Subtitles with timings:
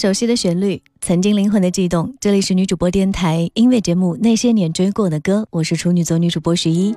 [0.00, 2.14] 熟悉的旋律，曾经灵魂的悸动。
[2.20, 6.94] 这里是女主播电台音乐节目《那些年追过的歌》，我是处女座女主播十一。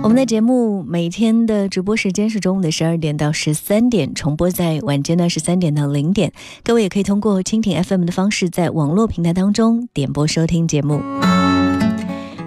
[0.00, 6.32] 我们的节目每天的直播时间是中午的十二点到十三点，重播在晚间的十三点到零点。
[6.62, 11.00] 各位也可以通过蜻蜓 FM 的方式，在网络平台当中点播收听节目。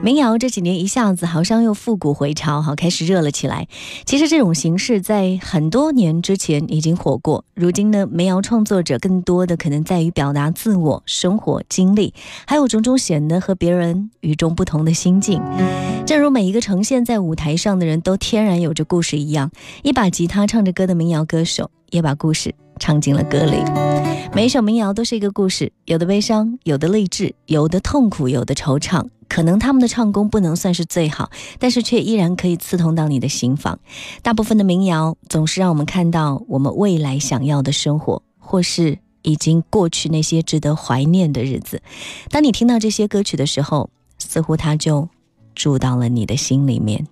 [0.04, 3.70] 民谣这几年一下子好像又复古回潮，哈，开始热了起来。
[4.04, 12.14] 其实这种形式在很多年之前已经火过，如今呢，民谣创作者更多的可能在于表达自我、生活经历，
[12.46, 15.42] 还有种种显得和别人与众不同的心境。
[16.06, 19.52] 正如每一个呈现在舞台上的人都天然有着故事一样，
[19.84, 23.64] 一把吉他唱着歌的民谣歌手也把故事唱进了歌里。
[24.34, 29.08] 每一首民谣都是一个故事，有的悲伤，有的励志，有的痛苦，有的惆怅。
[29.34, 33.80] 可能他们的唱功不能算是最好，但是却依然可以刺痛到你的心房。
[34.22, 41.82] 大部分的民谣总是让我们看到我们未来想要的生活，或是已经过去那些值得怀念的日子。
[42.30, 45.10] 当你听到这些歌曲的时候，似乎它就
[45.56, 47.08] 住到了你的心里面。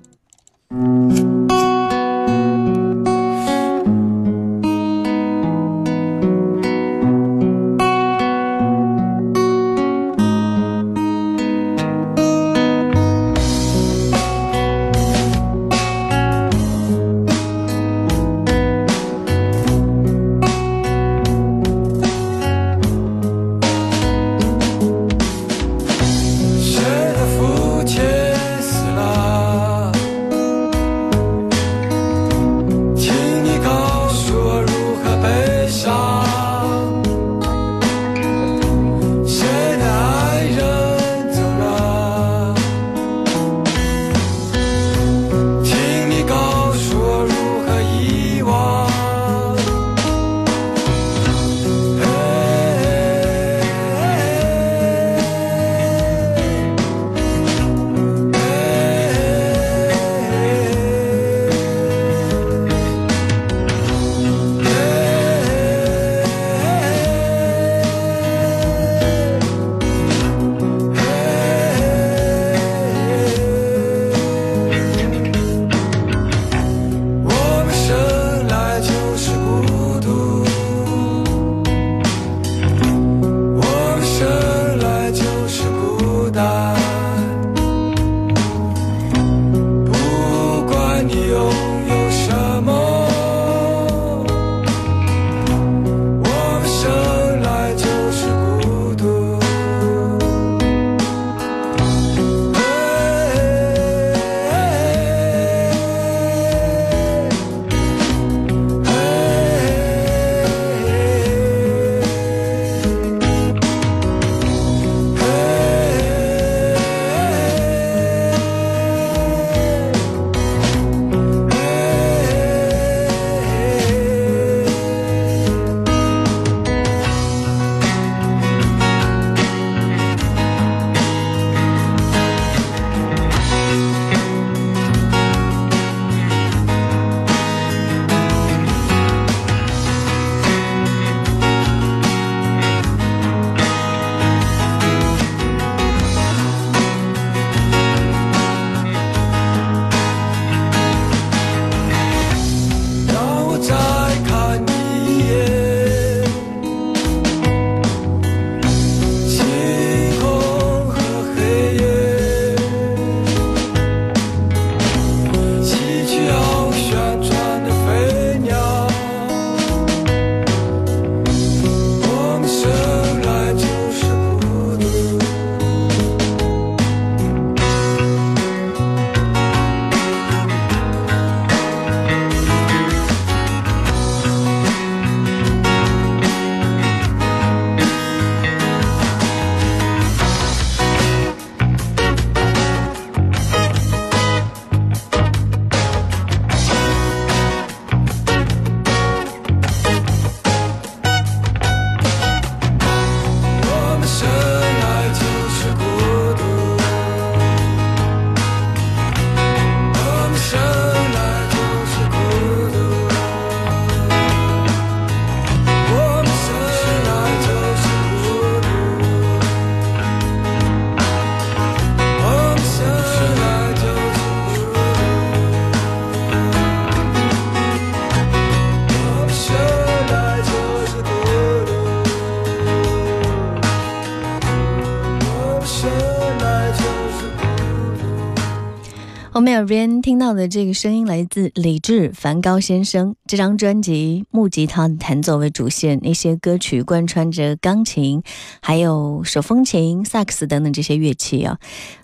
[239.42, 248.22] 我们耳边听到的这个声音来自李志、梵高先生这张专辑，木吉他弹奏为主线，那些歌曲贯穿着钢琴、
[248.62, 251.58] 还有手风琴、萨克斯等等这些乐器啊，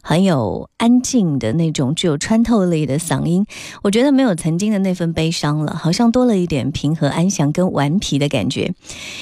[0.07, 3.45] 很有安静的那种具有穿透力的嗓音。
[3.83, 8.73] 我觉得没有曾经的那份悲伤了，好像多了一点平和安详跟顽皮的感觉。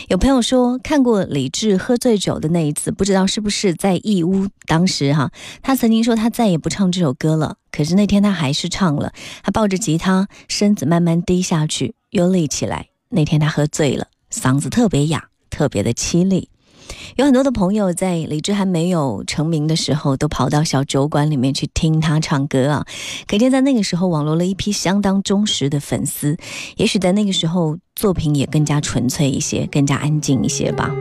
[0.10, 4.48] 有朋友说看过李志喝醉酒的那一次，不知道是不是在义乌？
[4.68, 5.32] 当时哈，
[5.64, 7.56] 他曾经说他再也不唱这首歌了。
[7.72, 9.12] 可是那天他还是唱了，
[9.42, 12.90] 他抱着吉他，身子慢慢低下去，又立起来。
[13.10, 16.50] 那天他喝醉了，嗓子特别哑，特别的凄厉。
[17.16, 22.86] 有很多的朋友在李志还没有成名的时候，都跑到小酒馆里面去听他唱歌啊。
[23.28, 26.38] 可见在那个时候，网罗了一批相当忠实的粉丝。
[26.78, 30.94] 也许在那个时候，作品也更加纯粹一些，更加安静一些吧。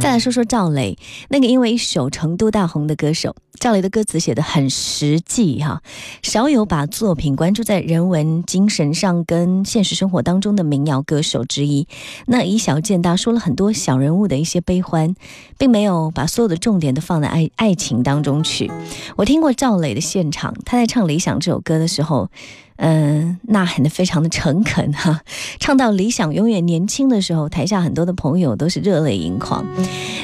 [0.00, 0.96] 再来说说赵雷，
[1.28, 3.36] 那个因为一首成都大红的歌手。
[3.58, 5.82] 赵雷的歌词写得很实际哈，
[6.22, 11.86] 少有把作品关注在人文精神上跟现实生活当中的民谣歌手之一。
[12.26, 15.14] 那以小见大，说了很多小人物的一些悲欢，
[15.58, 18.70] 并没有把所有的重点都放在爱爱情当中去。
[19.16, 22.30] 我听过赵磊的现场，他在唱《理想》这首歌的时候。
[22.80, 25.22] 嗯，呐喊的非常的诚恳哈，
[25.58, 29.66] 唱到理想永远年轻的时候，台下很多的朋友都是热泪盈眶。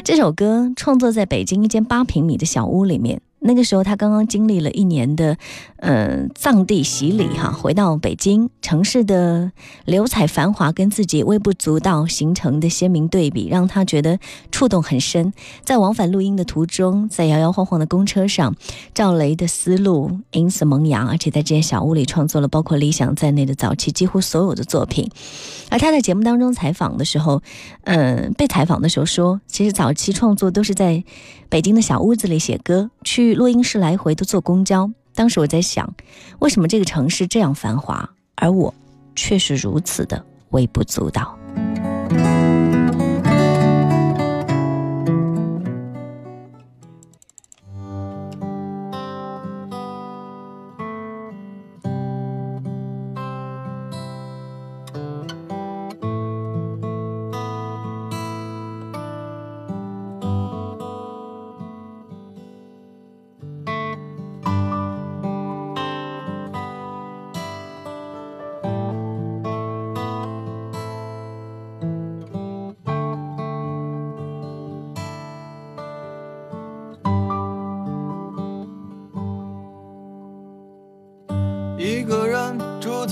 [0.05, 3.21] 这首歌创作在北京一间八平米的小屋里面。
[3.47, 5.37] 那个时候，他刚刚经历了一年的，
[5.77, 9.53] 嗯，藏地洗礼哈，回到北京城市的
[9.85, 14.19] 流彩繁华跟自己微不足道形成的鲜明对比，让他觉得
[14.51, 15.35] 触动很深。
[15.63, 18.57] 在往返录音的途中，在摇摇晃晃的公车上，
[18.95, 25.11] 赵雷的思路因此萌芽，而且在这间小屋里创作了包括《理想》在内的早期几乎所有的作品。
[25.69, 27.43] 而他在节目当中采访的时候，
[27.83, 31.05] 嗯，被采访的时候说，其实早期创作都是在
[31.51, 33.34] 北京的小屋子里写歌，去。
[33.35, 35.93] 录音室来回都坐公交，当时我在想，
[36.39, 38.73] 为什么这个城市这样繁华，而我
[39.15, 41.39] 却是如此的微不足道。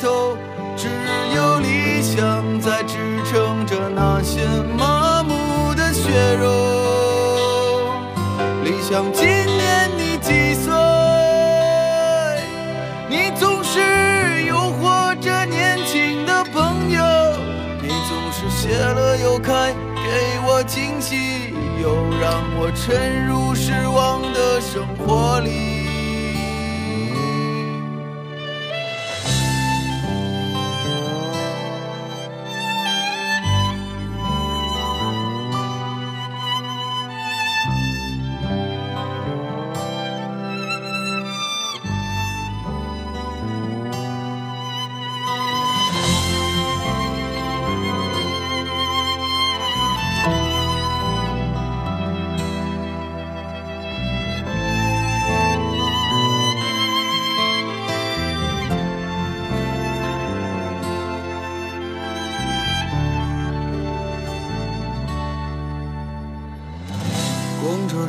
[0.00, 0.36] 头
[0.76, 0.88] 只
[1.34, 2.96] 有理想在支
[3.30, 4.46] 撑着那些
[4.78, 7.92] 麻木的血肉。
[8.64, 10.72] 理想，今年你几岁？
[13.08, 17.02] 你总是诱惑着年轻的朋友，
[17.82, 25.73] 你总是谢了又开，给我惊喜，又让我沉入失望的生活里。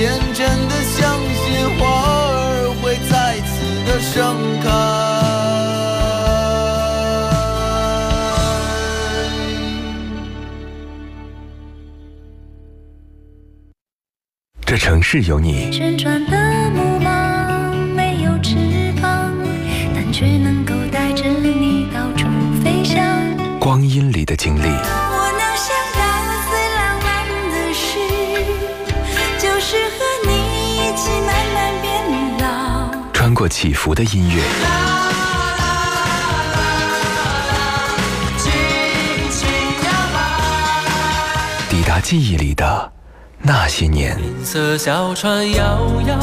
[0.00, 4.66] 天真的相信花儿会再次的盛开。
[14.64, 18.56] 这城市有你，旋转的木马没有翅
[19.02, 19.30] 膀，
[19.94, 22.26] 但却能够带着你到处
[22.64, 23.04] 飞翔。
[23.58, 24.70] 光阴里的经历，
[33.40, 34.42] 过起伏的音乐，
[41.70, 42.92] 抵达记忆里的
[43.38, 44.14] 那些年。
[44.22, 46.18] 银色小船摇摇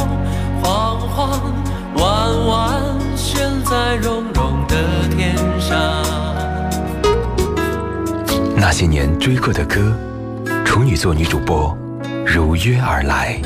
[0.62, 1.42] 晃晃，
[1.96, 2.84] 弯弯
[3.16, 4.76] 悬在绒绒的
[5.10, 5.76] 天上。
[8.56, 9.92] 那些年追过的歌，
[10.64, 11.76] 处女座女主播
[12.24, 13.42] 如约而来。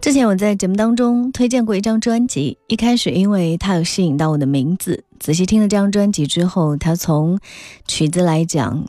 [0.00, 7.38] 之前我在节目当中推荐过一张专辑，一开始因为它有吸引到我的名字，仔细听了这张专辑之后，它从
[7.88, 8.86] 曲子来讲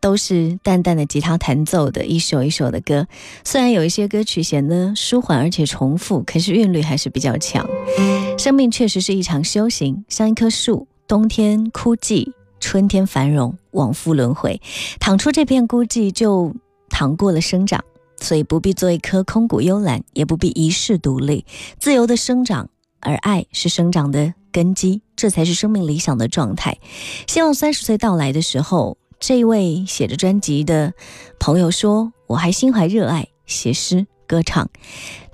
[0.00, 3.06] 都是淡淡的吉他弹奏的一首一首的歌，
[3.42, 7.66] 虽然有一些歌曲显得舒缓而且重复，可是韵律还是比较强。
[8.36, 12.30] 生命确实是一场修行，像一棵树，冬天枯寂，
[12.64, 14.60] 春天繁荣，往复轮回，
[14.98, 16.54] 躺出这片孤寂，就
[16.88, 17.84] 躺过了生长。
[18.16, 21.44] 所以不必做一棵空谷幽兰，也不必一世独立，
[21.78, 26.78] 自由的生长，而爱是生长的根基，这才是生命理想的状态。
[27.26, 30.94] 希望三十岁到来的时候，这位写着专辑的
[31.38, 34.70] 朋友说：“我还心怀热爱，写诗歌唱。”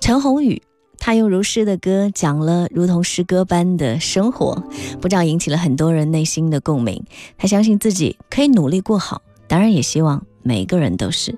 [0.00, 0.60] 陈鸿宇，
[1.00, 4.62] 他用如诗的歌讲了如同诗歌般的生活，
[5.00, 7.02] 不知道引起了很多人内心的共鸣。
[7.36, 11.36] 他相信自己可以努力过好，当然也希望每个人都是。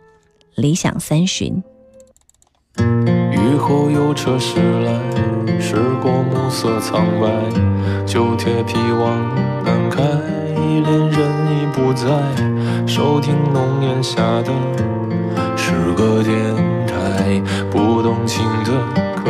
[0.57, 1.63] 理想三旬。
[2.77, 4.93] 雨后有车驶来，
[5.61, 9.19] 驶过暮色苍白，旧铁皮往
[9.65, 10.03] 南开，
[10.55, 12.07] 恋人已不在，
[12.87, 14.53] 收听浓烟下的
[15.57, 16.37] 诗歌电
[16.87, 17.41] 台，
[17.71, 19.12] 不动情的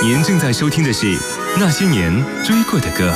[0.00, 1.06] 您正在收听的是
[1.58, 3.10] 《那些年追过的歌》。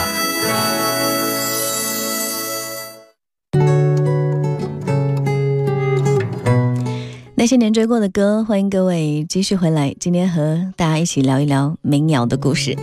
[7.37, 9.95] 那些年追过的歌，欢迎各位继续回来。
[10.01, 12.77] 今天和大家一起聊一聊民谣的故事。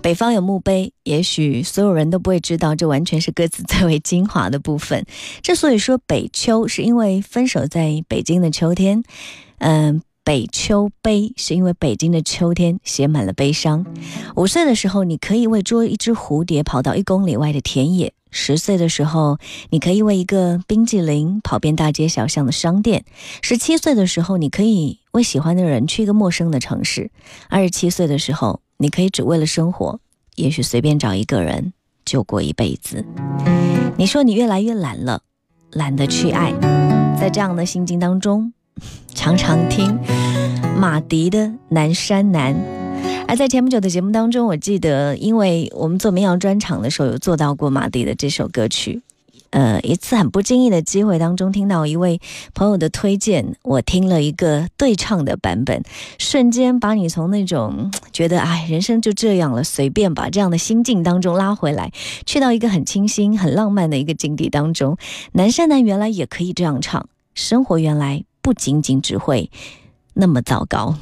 [0.00, 5.04] 北方有墓碑，也许所有人都不会知道，这完全是歌词最为精华的部分。
[5.42, 9.02] 之所以说北秋，是因为分手在北京的秋天。
[9.58, 13.84] 嗯，北秋悲，是因为北京的秋天写满了悲伤。
[14.36, 18.12] 五岁的时候，你可以为捉一只蝴蝶跑到一公里外的田野。
[18.30, 19.38] 十岁的时候，
[19.70, 23.00] 你可以为一个冰激凌跑遍大街小巷的商店；
[23.42, 27.10] 十七岁的时候，你可以为喜欢的人去一个陌生的城市；
[27.48, 29.98] 二十七岁的时候，你可以只为了生活，
[30.36, 31.72] 也许随便找一个人
[32.04, 33.04] 就过一辈子。
[33.96, 35.22] 你说你越来越懒了，
[35.72, 36.52] 懒得去爱，
[37.18, 38.52] 在这样的心境当中，
[39.14, 39.98] 常常听
[40.76, 42.54] 马迪的《南山南》。
[43.28, 49.02] 而在前不久的节目当中，我记得，因为我们做民谣专场的时候，有做到过马迪的这首歌曲。
[49.50, 52.20] 呃，一次很不经意的机会当中，听到一位
[52.54, 55.82] 朋友的推荐，我听了一个对唱的版本，
[56.18, 61.90] 瞬间把你从那种觉得哎，人生就这样了，随便把这样的心境当中拉回来，
[62.24, 64.96] 去到一个很清新、很浪漫的一个境地当中。
[65.32, 69.50] 南山南原来也可以这样唱，生活原来不仅仅只会
[70.14, 70.96] 那么糟糕。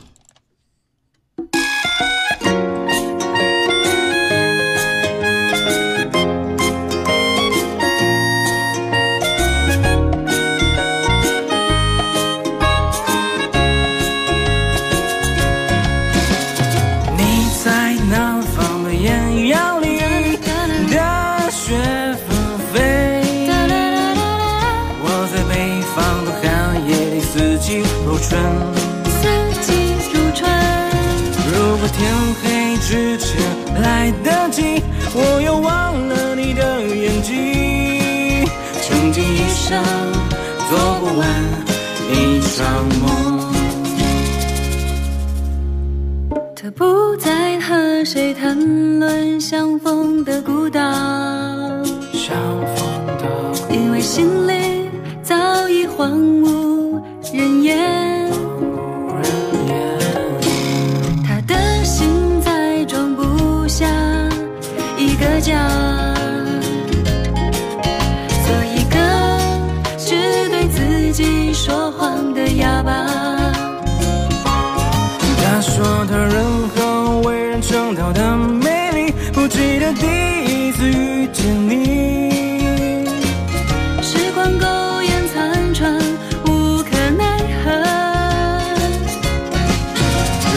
[35.14, 38.46] 我又忘了你的眼睛，
[38.82, 39.82] 穷尽一生
[40.68, 41.26] 做不完
[42.10, 42.56] 一场
[43.00, 43.06] 梦。
[46.54, 50.80] 他不再和谁谈论相逢的孤岛，
[52.12, 52.36] 相
[52.76, 53.22] 逢的，
[53.70, 54.88] 因为心里
[55.22, 57.00] 早已荒无
[57.32, 58.07] 人烟。
[78.08, 80.06] 人称道的美丽，不记得第
[80.66, 83.04] 一次遇见你。
[84.02, 86.00] 时光苟延残喘，
[86.46, 87.70] 无可奈何。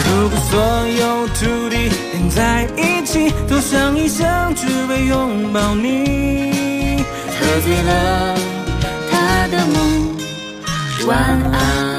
[0.08, 5.02] 如果所有土地连在一起，多想一想，只为。
[5.02, 8.36] 拥抱你，喝醉了
[9.10, 10.16] 他的梦，
[11.06, 11.18] 晚
[11.52, 11.91] 安。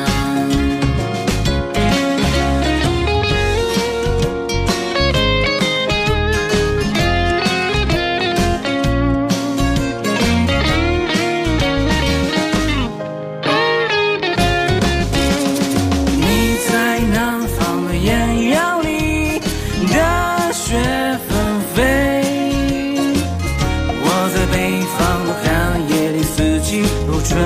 [24.34, 27.40] 在北方的寒夜里，四季如春。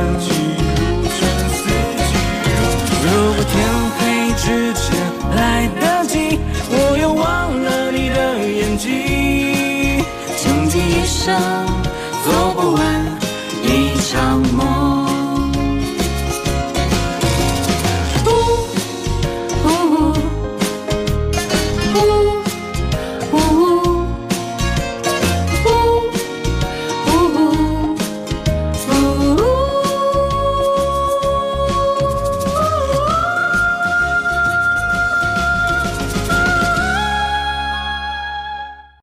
[3.03, 3.53] 如果天
[3.97, 4.85] 黑之前
[5.35, 10.01] 来得及，我又忘了你的眼睛，
[10.37, 11.76] 穷极一生。